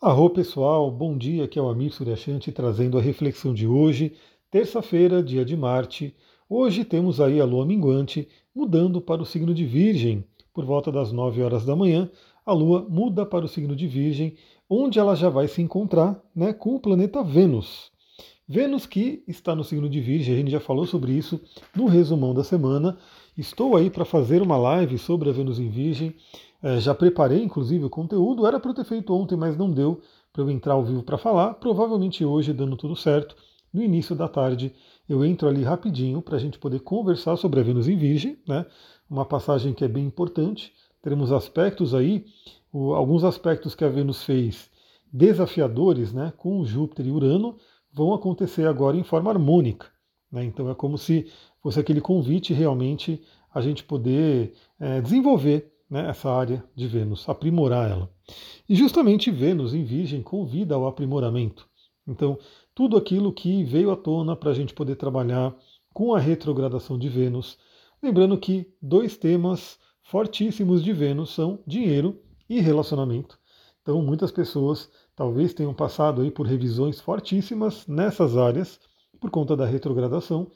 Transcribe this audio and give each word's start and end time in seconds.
Arro 0.00 0.30
pessoal, 0.30 0.92
bom 0.92 1.18
dia, 1.18 1.42
aqui 1.42 1.58
é 1.58 1.62
o 1.62 1.68
Amir 1.68 1.92
Suryashanti 1.92 2.52
trazendo 2.52 2.96
a 2.96 3.00
reflexão 3.00 3.52
de 3.52 3.66
hoje, 3.66 4.12
terça-feira, 4.48 5.20
dia 5.20 5.44
de 5.44 5.56
Marte. 5.56 6.14
Hoje 6.48 6.84
temos 6.84 7.20
aí 7.20 7.40
a 7.40 7.44
lua 7.44 7.66
minguante 7.66 8.28
mudando 8.54 9.00
para 9.00 9.20
o 9.20 9.26
signo 9.26 9.52
de 9.52 9.64
Virgem. 9.64 10.24
Por 10.54 10.64
volta 10.64 10.92
das 10.92 11.10
9 11.10 11.42
horas 11.42 11.64
da 11.64 11.74
manhã, 11.74 12.08
a 12.46 12.52
lua 12.52 12.86
muda 12.88 13.26
para 13.26 13.44
o 13.44 13.48
signo 13.48 13.74
de 13.74 13.88
Virgem, 13.88 14.36
onde 14.70 15.00
ela 15.00 15.16
já 15.16 15.28
vai 15.28 15.48
se 15.48 15.60
encontrar 15.60 16.22
né, 16.32 16.52
com 16.52 16.76
o 16.76 16.80
planeta 16.80 17.20
Vênus. 17.24 17.90
Vênus 18.46 18.86
que 18.86 19.24
está 19.26 19.52
no 19.52 19.64
signo 19.64 19.88
de 19.88 20.00
Virgem, 20.00 20.32
a 20.32 20.38
gente 20.38 20.52
já 20.52 20.60
falou 20.60 20.86
sobre 20.86 21.10
isso 21.10 21.40
no 21.74 21.86
resumão 21.86 22.32
da 22.32 22.44
semana. 22.44 22.96
Estou 23.36 23.76
aí 23.76 23.90
para 23.90 24.04
fazer 24.04 24.42
uma 24.42 24.56
live 24.56 24.96
sobre 24.96 25.28
a 25.28 25.32
Vênus 25.32 25.58
em 25.58 25.68
Virgem. 25.68 26.14
É, 26.62 26.80
já 26.80 26.94
preparei, 26.94 27.42
inclusive, 27.42 27.84
o 27.84 27.90
conteúdo. 27.90 28.46
Era 28.46 28.58
para 28.58 28.70
eu 28.70 28.74
ter 28.74 28.84
feito 28.84 29.14
ontem, 29.14 29.36
mas 29.36 29.56
não 29.56 29.70
deu 29.70 30.00
para 30.32 30.42
eu 30.42 30.50
entrar 30.50 30.74
ao 30.74 30.84
vivo 30.84 31.02
para 31.02 31.18
falar. 31.18 31.54
Provavelmente 31.54 32.24
hoje, 32.24 32.52
dando 32.52 32.76
tudo 32.76 32.96
certo, 32.96 33.36
no 33.72 33.82
início 33.82 34.16
da 34.16 34.28
tarde, 34.28 34.74
eu 35.08 35.24
entro 35.24 35.48
ali 35.48 35.62
rapidinho 35.62 36.20
para 36.20 36.36
a 36.36 36.38
gente 36.38 36.58
poder 36.58 36.80
conversar 36.80 37.36
sobre 37.36 37.60
a 37.60 37.62
Vênus 37.62 37.88
em 37.88 37.96
Virgem, 37.96 38.38
né? 38.46 38.66
Uma 39.08 39.24
passagem 39.24 39.72
que 39.72 39.84
é 39.84 39.88
bem 39.88 40.04
importante. 40.04 40.72
Teremos 41.00 41.32
aspectos 41.32 41.94
aí, 41.94 42.24
o, 42.72 42.92
alguns 42.94 43.24
aspectos 43.24 43.74
que 43.74 43.84
a 43.84 43.88
Vênus 43.88 44.22
fez 44.22 44.70
desafiadores, 45.12 46.12
né? 46.12 46.32
Com 46.36 46.64
Júpiter 46.64 47.06
e 47.06 47.10
Urano 47.10 47.56
vão 47.92 48.12
acontecer 48.12 48.66
agora 48.66 48.96
em 48.96 49.04
forma 49.04 49.30
harmônica. 49.30 49.86
Né? 50.30 50.44
Então 50.44 50.70
é 50.70 50.74
como 50.74 50.98
se 50.98 51.30
fosse 51.62 51.80
aquele 51.80 52.00
convite 52.00 52.52
realmente 52.52 53.22
a 53.52 53.60
gente 53.60 53.82
poder 53.82 54.52
é, 54.78 55.00
desenvolver 55.00 55.72
né, 55.90 56.08
essa 56.08 56.30
área 56.30 56.64
de 56.74 56.86
Vênus, 56.86 57.28
aprimorar 57.28 57.90
ela. 57.90 58.10
E 58.68 58.74
justamente 58.74 59.30
Vênus 59.30 59.72
em 59.74 59.84
Virgem 59.84 60.22
convida 60.22 60.74
ao 60.74 60.86
aprimoramento. 60.86 61.68
Então, 62.06 62.38
tudo 62.74 62.96
aquilo 62.96 63.32
que 63.32 63.64
veio 63.64 63.90
à 63.90 63.96
tona 63.96 64.36
para 64.36 64.50
a 64.50 64.54
gente 64.54 64.74
poder 64.74 64.96
trabalhar 64.96 65.54
com 65.92 66.14
a 66.14 66.18
retrogradação 66.18 66.98
de 66.98 67.08
Vênus. 67.08 67.58
Lembrando 68.02 68.38
que 68.38 68.72
dois 68.80 69.16
temas 69.16 69.78
fortíssimos 70.02 70.82
de 70.82 70.92
Vênus 70.92 71.30
são 71.30 71.58
dinheiro 71.66 72.20
e 72.48 72.60
relacionamento. 72.60 73.38
Então, 73.82 74.02
muitas 74.02 74.30
pessoas 74.30 74.90
talvez 75.16 75.52
tenham 75.52 75.74
passado 75.74 76.22
aí 76.22 76.30
por 76.30 76.46
revisões 76.46 77.00
fortíssimas 77.00 77.86
nessas 77.86 78.36
áreas 78.36 78.78
por 79.18 79.30
conta 79.30 79.56
da 79.56 79.66
retrogradação. 79.66 80.50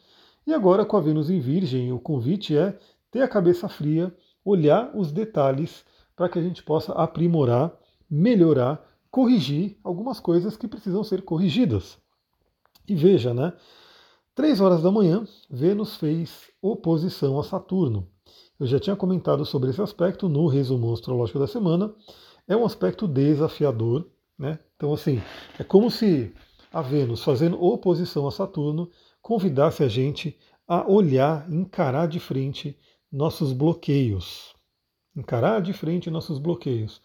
E 0.46 0.52
agora 0.52 0.84
com 0.84 0.96
a 0.96 1.00
Vênus 1.00 1.30
em 1.30 1.40
Virgem, 1.40 1.92
o 1.92 1.98
convite 1.98 2.56
é 2.56 2.78
ter 3.10 3.22
a 3.22 3.28
cabeça 3.28 3.68
fria, 3.68 4.14
olhar 4.44 4.90
os 4.94 5.12
detalhes 5.12 5.84
para 6.16 6.28
que 6.28 6.38
a 6.38 6.42
gente 6.42 6.62
possa 6.62 6.92
aprimorar, 6.92 7.72
melhorar, 8.10 8.84
corrigir 9.10 9.78
algumas 9.82 10.20
coisas 10.20 10.56
que 10.56 10.68
precisam 10.68 11.02
ser 11.04 11.22
corrigidas. 11.22 11.98
E 12.86 12.94
veja, 12.94 13.32
né? 13.32 13.52
Três 14.34 14.60
horas 14.60 14.82
da 14.82 14.90
manhã, 14.90 15.26
Vênus 15.50 15.96
fez 15.96 16.50
oposição 16.60 17.38
a 17.38 17.44
Saturno. 17.44 18.08
Eu 18.58 18.66
já 18.66 18.78
tinha 18.78 18.96
comentado 18.96 19.44
sobre 19.44 19.70
esse 19.70 19.82
aspecto 19.82 20.28
no 20.28 20.46
resumo 20.46 20.92
astrológico 20.92 21.38
da 21.38 21.46
semana. 21.46 21.92
É 22.48 22.56
um 22.56 22.64
aspecto 22.64 23.06
desafiador, 23.06 24.08
né? 24.38 24.58
Então, 24.76 24.92
assim, 24.92 25.20
é 25.58 25.64
como 25.64 25.90
se 25.90 26.32
a 26.72 26.80
Vênus, 26.80 27.22
fazendo 27.22 27.62
oposição 27.62 28.26
a 28.26 28.30
Saturno, 28.30 28.90
convidasse 29.20 29.84
a 29.84 29.88
gente 29.88 30.38
a 30.66 30.90
olhar, 30.90 31.50
encarar 31.52 32.08
de 32.08 32.18
frente 32.18 32.78
nossos 33.12 33.52
bloqueios. 33.52 34.54
Encarar 35.14 35.60
de 35.60 35.72
frente 35.72 36.10
nossos 36.10 36.38
bloqueios. 36.38 37.02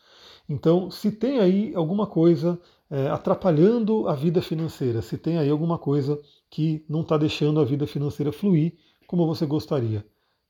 Então, 0.47 0.89
se 0.89 1.11
tem 1.11 1.39
aí 1.39 1.73
alguma 1.75 2.08
coisa 2.08 2.59
é, 2.89 3.09
atrapalhando 3.09 4.08
a 4.08 4.16
vida 4.16 4.41
financeira, 4.41 5.02
se 5.02 5.17
tem 5.17 5.38
aí 5.38 5.50
alguma 5.50 5.78
coisa 5.78 6.17
que 6.50 6.85
não 6.88 7.02
está 7.02 7.17
deixando 7.17 7.59
a 7.59 7.66
vida 7.66 7.85
financeira 7.85 8.31
fluir 8.31 8.73
como 9.06 9.28
você 9.28 9.46
gostaria, 9.46 10.06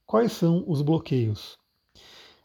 quais 0.06 0.32
são 0.32 0.64
os 0.68 0.82
bloqueios? 0.82 1.58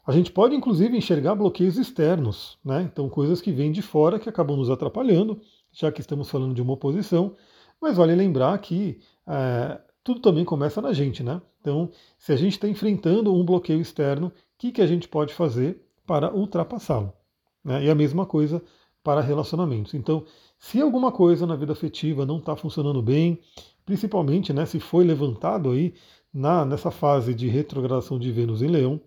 A 0.05 0.11
gente 0.11 0.31
pode 0.31 0.55
inclusive 0.55 0.97
enxergar 0.97 1.35
bloqueios 1.35 1.77
externos, 1.77 2.57
né? 2.63 2.81
então 2.81 3.07
coisas 3.07 3.39
que 3.39 3.51
vêm 3.51 3.71
de 3.71 3.81
fora 3.81 4.19
que 4.19 4.27
acabam 4.27 4.57
nos 4.57 4.69
atrapalhando, 4.69 5.39
já 5.71 5.91
que 5.91 6.01
estamos 6.01 6.29
falando 6.29 6.53
de 6.53 6.61
uma 6.61 6.73
oposição, 6.73 7.35
mas 7.81 7.97
vale 7.97 8.15
lembrar 8.15 8.57
que 8.59 8.99
é, 9.27 9.79
tudo 10.03 10.19
também 10.19 10.43
começa 10.43 10.81
na 10.81 10.91
gente, 10.91 11.23
né? 11.23 11.41
Então, 11.61 11.89
se 12.17 12.33
a 12.33 12.35
gente 12.35 12.53
está 12.53 12.67
enfrentando 12.67 13.33
um 13.33 13.45
bloqueio 13.45 13.79
externo, 13.79 14.27
o 14.27 14.31
que, 14.57 14.71
que 14.71 14.81
a 14.81 14.87
gente 14.87 15.07
pode 15.07 15.33
fazer 15.33 15.81
para 16.05 16.33
ultrapassá-lo? 16.33 17.13
Né? 17.63 17.85
E 17.85 17.89
a 17.89 17.95
mesma 17.95 18.25
coisa 18.25 18.61
para 19.03 19.21
relacionamentos. 19.21 19.93
Então, 19.93 20.25
se 20.59 20.81
alguma 20.81 21.11
coisa 21.11 21.45
na 21.45 21.55
vida 21.55 21.73
afetiva 21.73 22.25
não 22.25 22.37
está 22.37 22.55
funcionando 22.55 23.01
bem, 23.01 23.39
principalmente 23.85 24.53
né, 24.53 24.65
se 24.65 24.79
foi 24.79 25.03
levantado 25.03 25.71
aí 25.71 25.93
na, 26.33 26.65
nessa 26.65 26.89
fase 26.89 27.33
de 27.33 27.47
retrogradação 27.47 28.17
de 28.17 28.31
Vênus 28.31 28.61
em 28.61 28.67
Leão, 28.67 28.95
o 28.95 29.01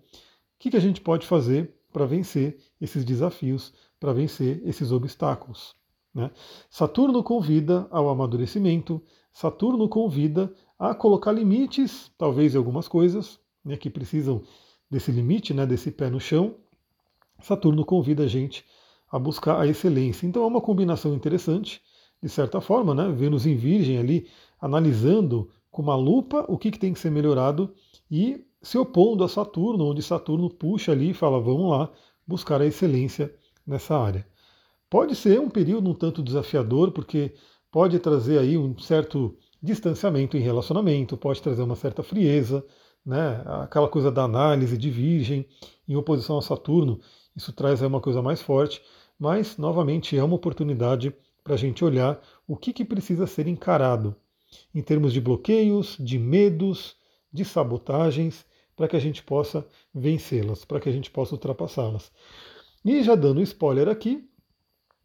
que, 0.59 0.71
que 0.71 0.77
a 0.77 0.81
gente 0.81 1.01
pode 1.01 1.25
fazer 1.25 1.73
para 1.91 2.05
vencer 2.05 2.57
esses 2.79 3.03
desafios, 3.03 3.73
para 3.99 4.13
vencer 4.13 4.61
esses 4.65 4.91
obstáculos? 4.91 5.75
Né? 6.13 6.31
Saturno 6.69 7.23
convida 7.23 7.87
ao 7.91 8.09
amadurecimento, 8.09 9.01
Saturno 9.31 9.87
convida 9.87 10.51
a 10.79 10.93
colocar 10.93 11.31
limites, 11.31 12.11
talvez 12.17 12.53
em 12.53 12.57
algumas 12.57 12.87
coisas 12.87 13.39
né, 13.63 13.75
que 13.77 13.89
precisam 13.89 14.41
desse 14.89 15.11
limite, 15.11 15.53
né, 15.53 15.65
desse 15.65 15.91
pé 15.91 16.09
no 16.09 16.19
chão. 16.19 16.55
Saturno 17.39 17.85
convida 17.85 18.23
a 18.23 18.27
gente 18.27 18.65
a 19.11 19.17
buscar 19.17 19.59
a 19.59 19.67
excelência. 19.67 20.25
Então 20.25 20.43
é 20.43 20.47
uma 20.47 20.61
combinação 20.61 21.13
interessante, 21.13 21.81
de 22.21 22.29
certa 22.29 22.59
forma, 22.59 22.93
né? 22.93 23.09
Vênus 23.09 23.45
em 23.45 23.55
Virgem 23.55 23.97
ali, 23.97 24.27
analisando 24.59 25.49
com 25.69 25.81
uma 25.81 25.95
lupa 25.95 26.45
o 26.47 26.57
que, 26.57 26.71
que 26.71 26.79
tem 26.79 26.93
que 26.93 26.99
ser 26.99 27.11
melhorado 27.11 27.73
e 28.09 28.45
se 28.61 28.77
opondo 28.77 29.23
a 29.23 29.29
Saturno, 29.29 29.85
onde 29.85 30.01
Saturno 30.01 30.49
puxa 30.49 30.91
ali 30.91 31.11
e 31.11 31.13
fala: 31.13 31.39
vamos 31.39 31.69
lá 31.69 31.91
buscar 32.25 32.61
a 32.61 32.65
excelência 32.65 33.33
nessa 33.65 33.97
área. 33.97 34.27
Pode 34.89 35.15
ser 35.15 35.39
um 35.39 35.49
período 35.49 35.89
um 35.89 35.93
tanto 35.93 36.23
desafiador, 36.23 36.91
porque 36.91 37.33
pode 37.71 37.99
trazer 37.99 38.39
aí 38.39 38.57
um 38.57 38.77
certo 38.79 39.37
distanciamento 39.61 40.37
em 40.37 40.41
relacionamento, 40.41 41.17
pode 41.17 41.41
trazer 41.41 41.63
uma 41.63 41.75
certa 41.75 42.03
frieza, 42.03 42.65
né? 43.05 43.43
aquela 43.61 43.87
coisa 43.87 44.11
da 44.11 44.23
análise 44.23 44.77
de 44.77 44.89
Virgem 44.89 45.45
em 45.87 45.95
oposição 45.95 46.37
a 46.37 46.41
Saturno, 46.41 46.99
isso 47.35 47.53
traz 47.53 47.81
uma 47.81 48.01
coisa 48.01 48.21
mais 48.21 48.41
forte, 48.41 48.81
mas 49.17 49.57
novamente 49.57 50.17
é 50.17 50.23
uma 50.23 50.35
oportunidade 50.35 51.13
para 51.43 51.53
a 51.53 51.57
gente 51.57 51.83
olhar 51.85 52.21
o 52.47 52.57
que, 52.57 52.73
que 52.73 52.83
precisa 52.83 53.25
ser 53.25 53.47
encarado 53.47 54.15
em 54.73 54.81
termos 54.81 55.13
de 55.13 55.21
bloqueios, 55.21 55.95
de 55.99 56.19
medos, 56.19 56.95
de 57.31 57.45
sabotagens, 57.45 58.45
para 58.75 58.87
que 58.87 58.95
a 58.95 58.99
gente 58.99 59.23
possa 59.23 59.65
vencê-las, 59.93 60.63
para 60.63 60.79
que 60.79 60.89
a 60.89 60.91
gente 60.91 61.09
possa 61.09 61.33
ultrapassá-las. 61.33 62.11
E 62.85 63.01
já 63.03 63.15
dando 63.15 63.41
spoiler 63.41 63.87
aqui, 63.87 64.29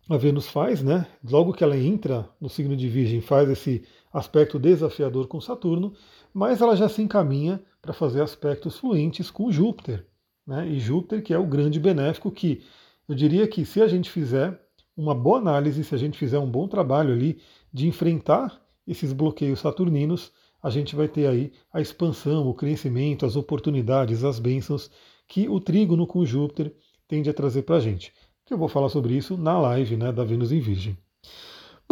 a 0.08 0.16
Vênus 0.16 0.48
faz, 0.48 0.82
né? 0.82 1.06
Logo 1.24 1.52
que 1.52 1.64
ela 1.64 1.76
entra 1.76 2.28
no 2.40 2.48
signo 2.48 2.76
de 2.76 2.88
Virgem, 2.88 3.20
faz 3.20 3.48
esse 3.48 3.84
aspecto 4.12 4.58
desafiador 4.58 5.26
com 5.26 5.40
Saturno, 5.40 5.94
mas 6.32 6.60
ela 6.60 6.76
já 6.76 6.88
se 6.88 7.02
encaminha 7.02 7.62
para 7.80 7.92
fazer 7.92 8.22
aspectos 8.22 8.78
fluentes 8.78 9.30
com 9.30 9.50
Júpiter. 9.50 10.06
Né? 10.46 10.68
E 10.68 10.78
Júpiter, 10.78 11.22
que 11.22 11.32
é 11.32 11.38
o 11.38 11.46
grande 11.46 11.80
benéfico, 11.80 12.30
que 12.30 12.62
eu 13.08 13.14
diria 13.14 13.46
que 13.46 13.64
se 13.64 13.80
a 13.80 13.88
gente 13.88 14.10
fizer 14.10 14.60
uma 14.96 15.14
boa 15.14 15.38
análise, 15.38 15.82
se 15.82 15.94
a 15.94 15.98
gente 15.98 16.18
fizer 16.18 16.38
um 16.38 16.50
bom 16.50 16.68
trabalho 16.68 17.12
ali 17.12 17.40
de 17.72 17.86
enfrentar 17.88 18.60
esses 18.86 19.12
bloqueios 19.12 19.60
saturninos, 19.60 20.32
a 20.62 20.70
gente 20.70 20.94
vai 20.94 21.08
ter 21.08 21.26
aí 21.26 21.52
a 21.72 21.80
expansão, 21.80 22.48
o 22.48 22.54
crescimento, 22.54 23.26
as 23.26 23.36
oportunidades, 23.36 24.22
as 24.22 24.38
bênçãos 24.38 24.90
que 25.26 25.48
o 25.48 25.58
trígono 25.58 26.06
com 26.06 26.24
Júpiter 26.24 26.74
tende 27.08 27.28
a 27.28 27.34
trazer 27.34 27.62
para 27.62 27.76
a 27.76 27.80
gente. 27.80 28.12
Que 28.44 28.54
eu 28.54 28.58
vou 28.58 28.68
falar 28.68 28.88
sobre 28.88 29.14
isso 29.14 29.36
na 29.36 29.58
live 29.58 29.96
né, 29.96 30.12
da 30.12 30.24
Vênus 30.24 30.52
em 30.52 30.60
Virgem. 30.60 30.96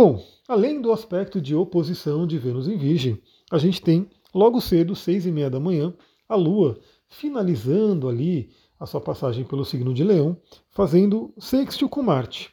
Bom, 0.02 0.24
além 0.48 0.80
do 0.80 0.92
aspecto 0.92 1.38
de 1.42 1.54
oposição 1.54 2.26
de 2.26 2.38
Vênus 2.38 2.66
em 2.66 2.78
Virgem, 2.78 3.20
a 3.50 3.58
gente 3.58 3.82
tem 3.82 4.08
logo 4.34 4.58
cedo, 4.58 4.96
seis 4.96 5.26
e 5.26 5.30
meia 5.30 5.50
da 5.50 5.60
manhã, 5.60 5.92
a 6.26 6.34
Lua 6.34 6.80
finalizando 7.06 8.08
ali 8.08 8.48
a 8.78 8.86
sua 8.86 9.02
passagem 9.02 9.44
pelo 9.44 9.62
signo 9.62 9.92
de 9.92 10.02
Leão, 10.02 10.38
fazendo 10.70 11.34
sextil 11.38 11.86
com 11.86 12.02
Marte. 12.02 12.50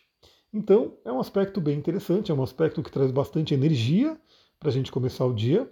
Então, 0.52 0.98
é 1.06 1.10
um 1.10 1.22
aspecto 1.22 1.62
bem 1.62 1.78
interessante, 1.78 2.34
é 2.34 2.36
um 2.36 2.44
aspecto 2.44 2.84
que 2.84 2.92
traz 2.92 3.12
bastante 3.12 3.54
energia 3.54 4.20
para 4.60 4.68
a 4.68 4.74
gente 4.74 4.92
começar 4.92 5.26
o 5.26 5.34
dia. 5.34 5.72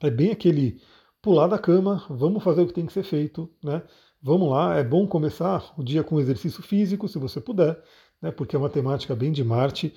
É 0.00 0.10
bem 0.10 0.30
aquele 0.30 0.80
pular 1.20 1.48
da 1.48 1.58
cama, 1.58 2.04
vamos 2.08 2.40
fazer 2.40 2.62
o 2.62 2.68
que 2.68 2.72
tem 2.72 2.86
que 2.86 2.92
ser 2.92 3.02
feito, 3.02 3.50
né? 3.64 3.82
Vamos 4.22 4.48
lá, 4.48 4.76
é 4.76 4.84
bom 4.84 5.08
começar 5.08 5.74
o 5.76 5.82
dia 5.82 6.04
com 6.04 6.20
exercício 6.20 6.62
físico, 6.62 7.08
se 7.08 7.18
você 7.18 7.40
puder, 7.40 7.82
né? 8.22 8.30
Porque 8.30 8.54
é 8.54 8.58
uma 8.60 8.70
temática 8.70 9.16
bem 9.16 9.32
de 9.32 9.42
Marte. 9.42 9.92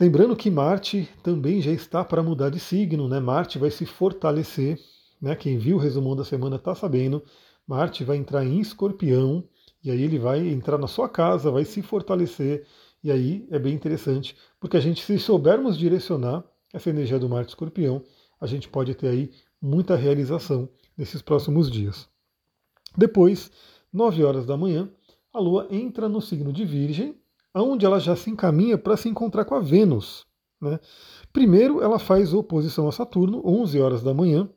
Lembrando 0.00 0.36
que 0.36 0.48
Marte 0.48 1.08
também 1.24 1.60
já 1.60 1.72
está 1.72 2.04
para 2.04 2.22
mudar 2.22 2.50
de 2.50 2.60
signo, 2.60 3.08
né? 3.08 3.18
Marte 3.18 3.58
vai 3.58 3.68
se 3.68 3.84
fortalecer, 3.84 4.78
né? 5.20 5.34
Quem 5.34 5.58
viu 5.58 5.76
o 5.76 5.80
resumão 5.80 6.14
da 6.14 6.24
semana 6.24 6.54
está 6.54 6.72
sabendo. 6.72 7.20
Marte 7.66 8.04
vai 8.04 8.16
entrar 8.16 8.44
em 8.44 8.60
Escorpião 8.60 9.42
e 9.82 9.90
aí 9.90 10.00
ele 10.00 10.16
vai 10.16 10.46
entrar 10.46 10.78
na 10.78 10.86
sua 10.86 11.08
casa, 11.08 11.50
vai 11.50 11.64
se 11.64 11.82
fortalecer 11.82 12.64
E 13.02 13.10
aí 13.10 13.46
é 13.50 13.58
bem 13.58 13.74
interessante, 13.74 14.36
porque 14.60 14.76
a 14.76 14.80
gente, 14.80 15.02
se 15.02 15.18
soubermos 15.18 15.76
direcionar 15.76 16.44
essa 16.72 16.90
energia 16.90 17.18
do 17.18 17.28
Marte 17.28 17.50
Escorpião, 17.50 18.02
a 18.40 18.46
gente 18.46 18.68
pode 18.68 18.94
ter 18.94 19.08
aí 19.08 19.30
muita 19.60 19.96
realização 19.96 20.68
nesses 20.96 21.22
próximos 21.22 21.70
dias. 21.70 22.08
Depois, 22.96 23.50
9 23.92 24.24
horas 24.24 24.46
da 24.46 24.56
manhã, 24.56 24.90
a 25.32 25.38
Lua 25.38 25.68
entra 25.70 26.08
no 26.08 26.20
signo 26.20 26.52
de 26.52 26.64
Virgem, 26.64 27.16
onde 27.62 27.86
ela 27.86 27.98
já 27.98 28.14
se 28.16 28.30
encaminha 28.30 28.76
para 28.76 28.96
se 28.96 29.08
encontrar 29.08 29.44
com 29.44 29.54
a 29.54 29.60
Vênus. 29.60 30.26
Né? 30.60 30.78
Primeiro, 31.32 31.82
ela 31.82 31.98
faz 31.98 32.34
oposição 32.34 32.88
a 32.88 32.92
Saturno, 32.92 33.42
11 33.44 33.80
horas 33.80 34.02
da 34.02 34.12
manhã, 34.12 34.48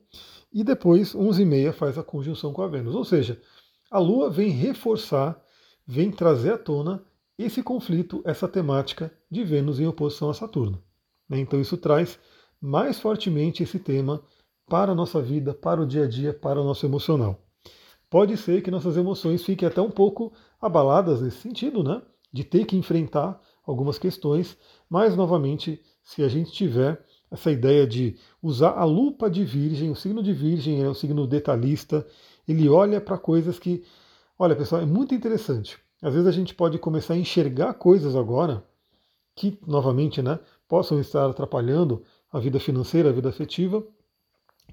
e 0.53 0.63
depois, 0.63 1.15
11 1.15 1.41
e 1.41 1.45
meia, 1.45 1.73
faz 1.73 1.97
a 1.97 2.03
conjunção 2.03 2.51
com 2.51 2.61
a 2.61 2.67
Vênus. 2.67 2.95
Ou 2.95 3.05
seja, 3.05 3.41
a 3.89 3.99
Lua 3.99 4.29
vem 4.29 4.49
reforçar, 4.49 5.41
vem 5.85 6.11
trazer 6.11 6.53
à 6.53 6.57
tona 6.57 7.03
esse 7.37 7.63
conflito, 7.63 8.21
essa 8.25 8.47
temática 8.47 9.11
de 9.29 9.43
Vênus 9.43 9.79
em 9.79 9.87
oposição 9.87 10.29
a 10.29 10.33
Saturno. 10.33 10.81
Né? 11.27 11.39
Então 11.39 11.59
isso 11.59 11.77
traz 11.77 12.19
mais 12.59 12.99
fortemente 12.99 13.63
esse 13.63 13.79
tema 13.79 14.21
para 14.67 14.91
a 14.91 14.95
nossa 14.95 15.21
vida, 15.21 15.53
para 15.53 15.81
o 15.81 15.85
dia 15.85 16.03
a 16.03 16.07
dia, 16.07 16.33
para 16.33 16.61
o 16.61 16.63
nosso 16.63 16.85
emocional. 16.85 17.39
Pode 18.09 18.37
ser 18.37 18.61
que 18.61 18.69
nossas 18.69 18.97
emoções 18.97 19.43
fiquem 19.43 19.67
até 19.67 19.81
um 19.81 19.89
pouco 19.89 20.33
abaladas 20.61 21.21
nesse 21.21 21.37
sentido, 21.37 21.83
né? 21.83 22.01
De 22.31 22.43
ter 22.43 22.65
que 22.65 22.77
enfrentar 22.77 23.39
algumas 23.65 23.97
questões, 23.99 24.57
mas 24.89 25.15
novamente, 25.15 25.81
se 26.03 26.23
a 26.23 26.27
gente 26.27 26.51
tiver 26.51 27.03
essa 27.29 27.51
ideia 27.51 27.87
de 27.87 28.17
usar 28.41 28.71
a 28.71 28.83
lupa 28.83 29.29
de 29.29 29.43
Virgem, 29.43 29.89
o 29.89 29.95
signo 29.95 30.21
de 30.21 30.33
Virgem 30.33 30.83
é 30.83 30.89
um 30.89 30.93
signo 30.93 31.25
detalhista, 31.25 32.05
ele 32.47 32.67
olha 32.67 32.99
para 32.99 33.17
coisas 33.17 33.57
que, 33.57 33.83
olha 34.37 34.55
pessoal, 34.55 34.81
é 34.81 34.85
muito 34.85 35.15
interessante. 35.15 35.77
Às 36.01 36.13
vezes 36.13 36.27
a 36.27 36.31
gente 36.31 36.55
pode 36.55 36.77
começar 36.79 37.13
a 37.13 37.17
enxergar 37.17 37.73
coisas 37.75 38.15
agora 38.15 38.65
que, 39.35 39.57
novamente, 39.65 40.21
né, 40.21 40.39
possam 40.67 40.99
estar 40.99 41.29
atrapalhando 41.29 42.03
a 42.31 42.39
vida 42.39 42.59
financeira, 42.59 43.09
a 43.09 43.13
vida 43.13 43.29
afetiva, 43.29 43.83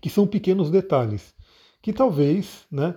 que 0.00 0.08
são 0.08 0.26
pequenos 0.26 0.70
detalhes, 0.70 1.34
que 1.82 1.92
talvez, 1.92 2.66
né, 2.70 2.96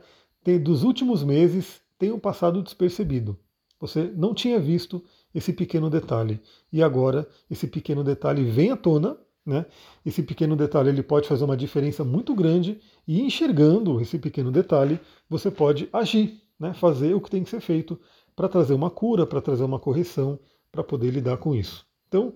dos 0.64 0.84
últimos 0.84 1.24
meses 1.24 1.82
tenham 2.00 2.20
passado 2.20 2.64
despercebido. 2.64 3.38
Você 3.82 4.04
não 4.16 4.34
tinha 4.34 4.60
visto 4.60 5.04
esse 5.36 5.52
pequeno 5.52 5.90
detalhe 5.90 6.40
e 6.72 6.82
agora 6.82 7.28
esse 7.50 7.68
pequeno 7.68 8.04
detalhe 8.04 8.44
vem 8.44 8.72
à 8.72 8.78
tona 8.78 9.18
né? 9.46 9.66
Esse 10.06 10.22
pequeno 10.22 10.56
detalhe 10.56 10.90
ele 10.90 11.04
pode 11.04 11.28
fazer 11.28 11.44
uma 11.44 11.58
diferença 11.58 12.04
muito 12.04 12.36
grande 12.36 12.80
e 13.08 13.22
enxergando 13.22 14.00
esse 14.00 14.20
pequeno 14.20 14.52
detalhe, 14.52 15.00
você 15.30 15.50
pode 15.50 15.90
agir, 15.92 16.42
né? 16.60 16.74
fazer 16.74 17.16
o 17.16 17.22
que 17.22 17.30
tem 17.30 17.44
que 17.44 17.50
ser 17.50 17.60
feito 17.60 18.00
para 18.36 18.48
trazer 18.48 18.74
uma 18.74 18.90
cura, 18.90 19.26
para 19.26 19.42
trazer 19.42 19.64
uma 19.64 19.80
correção, 19.80 20.40
para 20.72 20.84
poder 20.84 21.12
lidar 21.12 21.38
com 21.38 21.56
isso. 21.56 21.86
Então, 22.08 22.34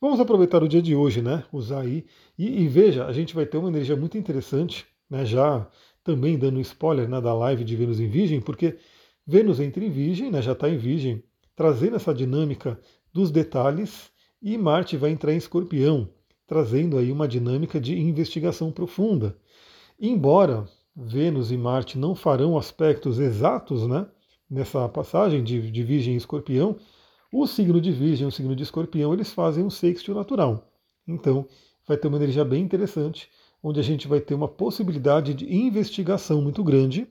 vamos 0.00 0.20
aproveitar 0.20 0.62
o 0.62 0.68
dia 0.68 0.82
de 0.82 0.94
hoje, 0.94 1.22
né? 1.22 1.44
usar 1.52 1.80
aí. 1.80 2.04
E, 2.36 2.62
e 2.62 2.68
veja, 2.68 3.06
a 3.06 3.12
gente 3.12 3.34
vai 3.34 3.46
ter 3.46 3.56
uma 3.56 3.68
energia 3.68 3.96
muito 3.96 4.18
interessante, 4.18 4.86
né? 5.08 5.24
já 5.24 5.66
também 6.02 6.38
dando 6.38 6.60
spoiler 6.60 7.08
né, 7.08 7.20
da 7.20 7.34
live 7.34 7.64
de 7.64 7.76
Vênus 7.76 8.00
em 8.00 8.08
Virgem, 8.08 8.40
porque 8.40 8.78
Vênus 9.30 9.60
entra 9.60 9.84
em 9.84 9.90
Virgem, 9.90 10.30
né, 10.30 10.40
já 10.40 10.52
está 10.52 10.70
em 10.70 10.78
Virgem, 10.78 11.22
trazendo 11.54 11.96
essa 11.96 12.14
dinâmica 12.14 12.80
dos 13.12 13.30
detalhes, 13.30 14.10
e 14.40 14.56
Marte 14.56 14.96
vai 14.96 15.10
entrar 15.10 15.34
em 15.34 15.36
Escorpião, 15.36 16.08
trazendo 16.46 16.96
aí 16.96 17.12
uma 17.12 17.28
dinâmica 17.28 17.78
de 17.78 17.94
investigação 17.94 18.72
profunda. 18.72 19.36
Embora 20.00 20.66
Vênus 20.96 21.52
e 21.52 21.58
Marte 21.58 21.98
não 21.98 22.14
farão 22.14 22.56
aspectos 22.56 23.18
exatos 23.18 23.86
né, 23.86 24.08
nessa 24.48 24.88
passagem 24.88 25.44
de, 25.44 25.70
de 25.70 25.82
Virgem 25.82 26.14
e 26.14 26.16
Escorpião, 26.16 26.78
o 27.30 27.46
signo 27.46 27.82
de 27.82 27.92
Virgem 27.92 28.24
e 28.24 28.28
o 28.28 28.32
signo 28.32 28.56
de 28.56 28.62
Escorpião 28.62 29.12
eles 29.12 29.30
fazem 29.30 29.62
um 29.62 29.68
sextil 29.68 30.14
natural. 30.14 30.72
Então 31.06 31.46
vai 31.86 31.98
ter 31.98 32.08
uma 32.08 32.16
energia 32.16 32.46
bem 32.46 32.64
interessante, 32.64 33.28
onde 33.62 33.78
a 33.78 33.82
gente 33.82 34.08
vai 34.08 34.22
ter 34.22 34.32
uma 34.32 34.48
possibilidade 34.48 35.34
de 35.34 35.54
investigação 35.54 36.40
muito 36.40 36.64
grande, 36.64 37.06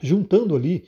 juntando 0.00 0.56
ali 0.56 0.86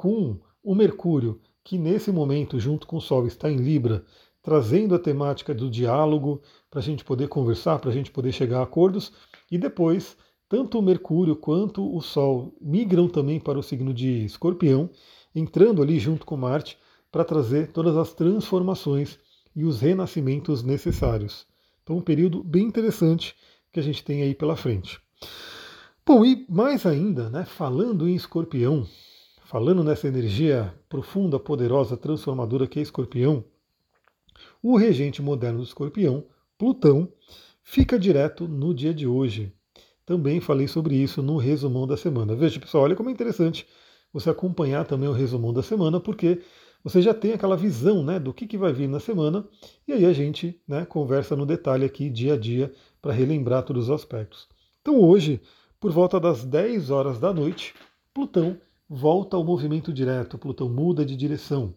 com 0.00 0.40
o 0.62 0.74
Mercúrio, 0.74 1.38
que 1.62 1.76
nesse 1.76 2.10
momento, 2.10 2.58
junto 2.58 2.86
com 2.86 2.96
o 2.96 3.00
Sol, 3.02 3.26
está 3.26 3.50
em 3.50 3.56
Libra, 3.56 4.02
trazendo 4.40 4.94
a 4.94 4.98
temática 4.98 5.52
do 5.52 5.68
diálogo 5.68 6.40
para 6.70 6.80
a 6.80 6.82
gente 6.82 7.04
poder 7.04 7.28
conversar, 7.28 7.78
para 7.78 7.90
a 7.90 7.92
gente 7.92 8.10
poder 8.10 8.32
chegar 8.32 8.60
a 8.60 8.62
acordos. 8.62 9.12
E 9.50 9.58
depois, 9.58 10.16
tanto 10.48 10.78
o 10.78 10.82
Mercúrio 10.82 11.36
quanto 11.36 11.94
o 11.94 12.00
Sol 12.00 12.56
migram 12.62 13.08
também 13.08 13.38
para 13.38 13.58
o 13.58 13.62
signo 13.62 13.92
de 13.92 14.24
Escorpião, 14.24 14.88
entrando 15.34 15.82
ali 15.82 15.98
junto 15.98 16.24
com 16.24 16.34
Marte 16.34 16.78
para 17.12 17.22
trazer 17.22 17.70
todas 17.70 17.94
as 17.94 18.14
transformações 18.14 19.18
e 19.54 19.64
os 19.64 19.82
renascimentos 19.82 20.62
necessários. 20.62 21.46
Então, 21.82 21.98
um 21.98 22.02
período 22.02 22.42
bem 22.42 22.62
interessante 22.62 23.36
que 23.70 23.78
a 23.78 23.82
gente 23.82 24.02
tem 24.02 24.22
aí 24.22 24.34
pela 24.34 24.56
frente. 24.56 24.98
Bom, 26.06 26.24
e 26.24 26.46
mais 26.48 26.86
ainda, 26.86 27.28
né, 27.28 27.44
falando 27.44 28.08
em 28.08 28.14
escorpião, 28.14 28.86
falando 29.50 29.82
nessa 29.82 30.06
energia 30.06 30.72
profunda, 30.88 31.36
poderosa, 31.36 31.96
transformadora 31.96 32.68
que 32.68 32.78
é 32.78 32.82
escorpião, 32.82 33.42
o 34.62 34.76
regente 34.76 35.20
moderno 35.20 35.58
do 35.58 35.64
escorpião, 35.64 36.24
Plutão, 36.56 37.12
fica 37.60 37.98
direto 37.98 38.46
no 38.46 38.72
dia 38.72 38.94
de 38.94 39.08
hoje. 39.08 39.52
Também 40.06 40.40
falei 40.40 40.68
sobre 40.68 40.94
isso 40.94 41.20
no 41.20 41.36
resumão 41.36 41.84
da 41.84 41.96
semana. 41.96 42.36
Veja, 42.36 42.60
pessoal, 42.60 42.84
olha 42.84 42.94
como 42.94 43.08
é 43.08 43.12
interessante 43.12 43.66
você 44.12 44.30
acompanhar 44.30 44.86
também 44.86 45.08
o 45.08 45.12
resumão 45.12 45.52
da 45.52 45.64
semana, 45.64 45.98
porque 45.98 46.42
você 46.84 47.02
já 47.02 47.12
tem 47.12 47.32
aquela 47.32 47.56
visão 47.56 48.04
né, 48.04 48.20
do 48.20 48.32
que, 48.32 48.46
que 48.46 48.56
vai 48.56 48.72
vir 48.72 48.88
na 48.88 49.00
semana, 49.00 49.44
e 49.88 49.92
aí 49.92 50.06
a 50.06 50.12
gente 50.12 50.60
né, 50.66 50.84
conversa 50.84 51.34
no 51.34 51.44
detalhe 51.44 51.84
aqui, 51.84 52.08
dia 52.08 52.34
a 52.34 52.36
dia, 52.36 52.72
para 53.02 53.12
relembrar 53.12 53.64
todos 53.64 53.88
os 53.88 53.90
aspectos. 53.90 54.48
Então 54.80 55.00
hoje, 55.00 55.40
por 55.80 55.90
volta 55.90 56.20
das 56.20 56.44
10 56.44 56.90
horas 56.90 57.18
da 57.18 57.32
noite, 57.34 57.74
Plutão 58.14 58.56
volta 58.92 59.36
ao 59.36 59.44
movimento 59.44 59.92
direto, 59.92 60.36
Plutão 60.36 60.68
muda 60.68 61.06
de 61.06 61.14
direção. 61.14 61.72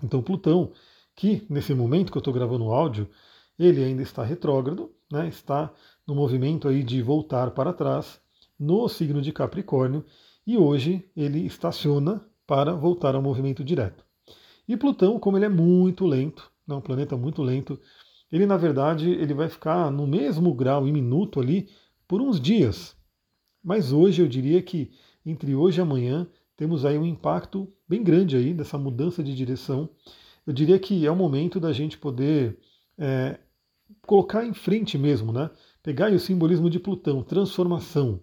Então 0.00 0.22
Plutão 0.22 0.70
que 1.16 1.44
nesse 1.50 1.74
momento 1.74 2.12
que 2.12 2.16
eu 2.16 2.20
estou 2.20 2.32
gravando 2.32 2.66
o 2.66 2.72
áudio, 2.72 3.10
ele 3.58 3.82
ainda 3.82 4.00
está 4.00 4.22
retrógrado, 4.22 4.92
né, 5.10 5.26
está 5.26 5.74
no 6.06 6.14
movimento 6.14 6.68
aí 6.68 6.84
de 6.84 7.02
voltar 7.02 7.50
para 7.50 7.72
trás 7.72 8.20
no 8.56 8.88
signo 8.88 9.20
de 9.20 9.32
Capricórnio 9.32 10.04
e 10.46 10.56
hoje 10.56 11.04
ele 11.16 11.44
estaciona 11.44 12.24
para 12.46 12.74
voltar 12.74 13.16
ao 13.16 13.22
movimento 13.22 13.64
direto. 13.64 14.04
E 14.68 14.76
Plutão, 14.76 15.18
como 15.18 15.36
ele 15.36 15.46
é 15.46 15.48
muito 15.48 16.06
lento, 16.06 16.48
é 16.68 16.72
um 16.72 16.80
planeta 16.80 17.16
muito 17.16 17.42
lento, 17.42 17.78
ele 18.30 18.46
na 18.46 18.56
verdade 18.56 19.10
ele 19.10 19.34
vai 19.34 19.48
ficar 19.48 19.90
no 19.90 20.06
mesmo 20.06 20.54
grau 20.54 20.86
e 20.86 20.92
minuto 20.92 21.40
ali 21.40 21.68
por 22.06 22.20
uns 22.20 22.40
dias. 22.40 22.96
Mas 23.62 23.92
hoje 23.92 24.22
eu 24.22 24.28
diria 24.28 24.62
que 24.62 24.92
entre 25.24 25.54
hoje 25.54 25.80
e 25.80 25.82
amanhã 25.82 26.26
temos 26.56 26.84
aí 26.84 26.98
um 26.98 27.06
impacto 27.06 27.72
bem 27.88 28.02
grande 28.02 28.36
aí 28.36 28.52
dessa 28.52 28.76
mudança 28.76 29.22
de 29.22 29.34
direção 29.34 29.88
eu 30.46 30.52
diria 30.52 30.78
que 30.78 31.06
é 31.06 31.10
o 31.10 31.16
momento 31.16 31.60
da 31.60 31.72
gente 31.72 31.98
poder 31.98 32.58
é, 32.98 33.38
colocar 34.02 34.44
em 34.44 34.52
frente 34.52 34.96
mesmo, 34.98 35.32
né? 35.32 35.50
Pegar 35.82 36.12
o 36.12 36.18
simbolismo 36.18 36.68
de 36.68 36.80
Plutão, 36.80 37.22
transformação. 37.22 38.20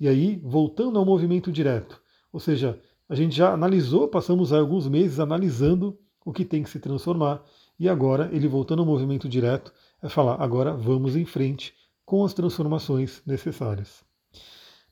E 0.00 0.08
aí, 0.08 0.40
voltando 0.44 0.98
ao 0.98 1.04
movimento 1.04 1.52
direto. 1.52 2.00
Ou 2.32 2.40
seja, 2.40 2.80
a 3.08 3.14
gente 3.14 3.36
já 3.36 3.52
analisou, 3.52 4.08
passamos 4.08 4.52
alguns 4.52 4.88
meses 4.88 5.18
analisando 5.20 5.98
o 6.24 6.32
que 6.32 6.44
tem 6.44 6.62
que 6.62 6.70
se 6.70 6.78
transformar, 6.78 7.42
e 7.78 7.88
agora 7.88 8.28
ele 8.32 8.48
voltando 8.48 8.80
ao 8.80 8.86
movimento 8.86 9.28
direto 9.28 9.72
é 10.02 10.08
falar, 10.08 10.42
agora 10.42 10.74
vamos 10.74 11.16
em 11.16 11.24
frente 11.24 11.74
com 12.04 12.24
as 12.24 12.34
transformações 12.34 13.22
necessárias. 13.24 14.07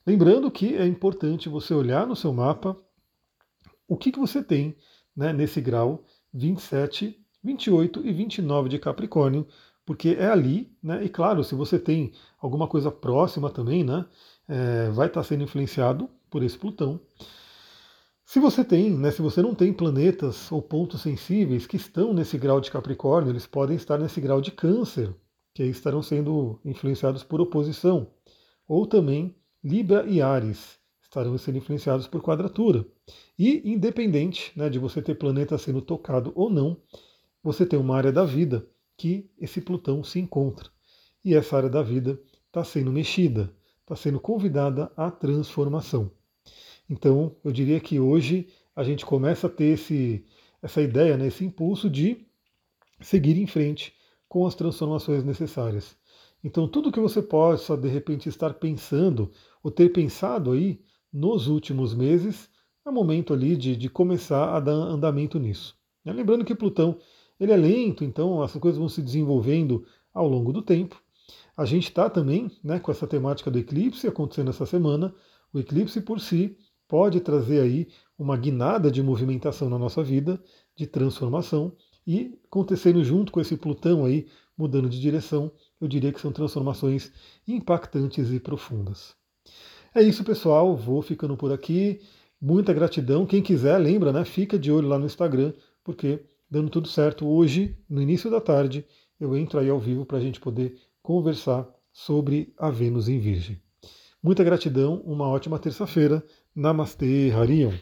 Lembrando 0.07 0.49
que 0.49 0.73
é 0.73 0.87
importante 0.87 1.49
você 1.49 1.73
olhar 1.73 2.07
no 2.07 2.15
seu 2.15 2.31
mapa 2.31 2.77
o 3.85 3.97
que, 3.97 4.09
que 4.09 4.17
você 4.17 4.41
tem 4.41 4.73
né, 5.13 5.33
nesse 5.33 5.59
grau 5.59 6.05
27, 6.33 7.19
28 7.43 8.07
e 8.07 8.13
29 8.13 8.69
de 8.69 8.79
Capricórnio, 8.79 9.45
porque 9.85 10.15
é 10.17 10.27
ali, 10.27 10.71
né? 10.81 11.03
E 11.03 11.09
claro, 11.09 11.43
se 11.43 11.55
você 11.55 11.77
tem 11.77 12.13
alguma 12.39 12.69
coisa 12.69 12.89
próxima 12.89 13.49
também, 13.49 13.83
né? 13.83 14.05
É, 14.47 14.89
vai 14.91 15.07
estar 15.07 15.23
sendo 15.23 15.43
influenciado 15.43 16.09
por 16.29 16.41
esse 16.41 16.57
Plutão. 16.57 17.01
Se 18.25 18.39
você 18.39 18.63
tem, 18.63 18.89
né, 18.91 19.11
se 19.11 19.21
você 19.21 19.41
não 19.41 19.53
tem 19.53 19.73
planetas 19.73 20.49
ou 20.49 20.61
pontos 20.61 21.01
sensíveis 21.01 21.67
que 21.67 21.75
estão 21.75 22.13
nesse 22.13 22.37
grau 22.37 22.61
de 22.61 22.71
Capricórnio, 22.71 23.33
eles 23.33 23.45
podem 23.45 23.75
estar 23.75 23.97
nesse 23.97 24.21
grau 24.21 24.39
de 24.39 24.51
Câncer, 24.51 25.13
que 25.53 25.63
aí 25.63 25.69
estarão 25.69 26.01
sendo 26.01 26.61
influenciados 26.63 27.25
por 27.25 27.41
oposição. 27.41 28.07
Ou 28.65 28.87
também 28.87 29.35
Libra 29.63 30.05
e 30.07 30.21
Ares 30.21 30.77
estarão 31.01 31.37
sendo 31.37 31.57
influenciados 31.57 32.07
por 32.07 32.21
quadratura. 32.21 32.85
E 33.37 33.61
independente 33.71 34.51
né, 34.55 34.69
de 34.69 34.77
você 34.77 35.01
ter 35.01 35.15
planeta 35.15 35.57
sendo 35.57 35.81
tocado 35.81 36.31
ou 36.35 36.49
não, 36.49 36.77
você 37.41 37.65
tem 37.65 37.79
uma 37.79 37.95
área 37.95 38.11
da 38.11 38.25
vida 38.25 38.67
que 38.97 39.29
esse 39.39 39.61
Plutão 39.61 40.03
se 40.03 40.19
encontra. 40.19 40.69
E 41.23 41.33
essa 41.33 41.57
área 41.57 41.69
da 41.69 41.81
vida 41.81 42.19
está 42.47 42.63
sendo 42.63 42.91
mexida, 42.91 43.53
está 43.81 43.95
sendo 43.95 44.19
convidada 44.19 44.91
à 44.97 45.09
transformação. 45.09 46.11
Então, 46.89 47.35
eu 47.43 47.51
diria 47.51 47.79
que 47.79 47.99
hoje 47.99 48.47
a 48.75 48.83
gente 48.83 49.05
começa 49.05 49.47
a 49.47 49.49
ter 49.49 49.73
esse, 49.73 50.25
essa 50.61 50.81
ideia, 50.81 51.17
né, 51.17 51.27
esse 51.27 51.43
impulso 51.43 51.89
de 51.89 52.25
seguir 53.01 53.37
em 53.37 53.47
frente 53.47 53.93
com 54.27 54.45
as 54.45 54.55
transformações 54.55 55.23
necessárias. 55.23 55.95
Então, 56.47 56.65
tudo 56.65 56.93
que 56.93 56.99
você 57.01 57.21
possa 57.21 57.75
de 57.75 57.89
repente 57.89 58.29
estar 58.29 58.53
pensando 58.53 59.29
ou 59.61 59.69
ter 59.69 59.89
pensado 59.89 60.53
aí 60.53 60.79
nos 61.11 61.49
últimos 61.49 61.93
meses, 61.93 62.49
é 62.85 62.89
momento 62.89 63.33
ali 63.33 63.57
de, 63.57 63.75
de 63.75 63.89
começar 63.89 64.55
a 64.55 64.61
dar 64.61 64.71
andamento 64.71 65.37
nisso. 65.37 65.75
Né? 66.05 66.13
Lembrando 66.13 66.45
que 66.45 66.55
Plutão 66.55 66.97
ele 67.37 67.51
é 67.51 67.57
lento, 67.57 68.05
então 68.05 68.41
as 68.41 68.53
coisas 68.53 68.79
vão 68.79 68.87
se 68.87 69.01
desenvolvendo 69.01 69.85
ao 70.13 70.25
longo 70.25 70.53
do 70.53 70.61
tempo. 70.61 70.95
A 71.57 71.65
gente 71.65 71.89
está 71.89 72.09
também 72.09 72.49
né, 72.63 72.79
com 72.79 72.91
essa 72.91 73.05
temática 73.05 73.51
do 73.51 73.59
eclipse 73.59 74.07
acontecendo 74.07 74.49
essa 74.49 74.65
semana. 74.65 75.13
O 75.51 75.59
eclipse 75.59 75.99
por 75.99 76.21
si 76.21 76.55
pode 76.87 77.19
trazer 77.19 77.59
aí 77.59 77.89
uma 78.17 78.37
guinada 78.37 78.89
de 78.89 79.03
movimentação 79.03 79.69
na 79.69 79.77
nossa 79.77 80.01
vida, 80.01 80.41
de 80.77 80.87
transformação, 80.87 81.75
e 82.07 82.39
acontecendo 82.45 83.03
junto 83.03 83.33
com 83.33 83.41
esse 83.41 83.57
Plutão 83.57 84.05
aí 84.05 84.27
mudando 84.57 84.89
de 84.89 84.99
direção, 84.99 85.51
eu 85.79 85.87
diria 85.87 86.11
que 86.11 86.21
são 86.21 86.31
transformações 86.31 87.11
impactantes 87.47 88.31
e 88.31 88.39
profundas. 88.39 89.15
É 89.93 90.01
isso, 90.01 90.23
pessoal. 90.23 90.75
Vou 90.75 91.01
ficando 91.01 91.35
por 91.37 91.51
aqui. 91.51 92.01
Muita 92.39 92.73
gratidão. 92.73 93.25
Quem 93.25 93.41
quiser, 93.41 93.77
lembra, 93.77 94.11
né? 94.11 94.23
Fica 94.25 94.57
de 94.59 94.71
olho 94.71 94.87
lá 94.87 94.99
no 94.99 95.05
Instagram, 95.05 95.53
porque 95.83 96.23
dando 96.49 96.69
tudo 96.69 96.87
certo, 96.87 97.27
hoje, 97.27 97.77
no 97.89 98.01
início 98.01 98.29
da 98.29 98.39
tarde, 98.39 98.85
eu 99.19 99.35
entro 99.35 99.59
aí 99.59 99.69
ao 99.69 99.79
vivo 99.79 100.05
para 100.05 100.17
a 100.17 100.21
gente 100.21 100.39
poder 100.39 100.77
conversar 101.01 101.67
sobre 101.91 102.53
a 102.57 102.69
Vênus 102.69 103.09
em 103.09 103.19
Virgem. 103.19 103.59
Muita 104.21 104.43
gratidão, 104.43 105.01
uma 105.05 105.27
ótima 105.27 105.57
terça-feira. 105.57 106.23
Namastê, 106.55 107.31
Harion. 107.31 107.73